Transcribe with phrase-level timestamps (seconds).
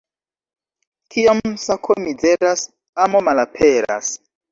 [1.15, 2.63] Kiam sako mizeras,
[3.05, 4.11] amo malaperas.